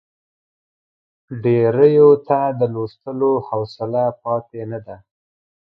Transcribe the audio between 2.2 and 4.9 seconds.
ته د لوستلو حوصله پاتې نه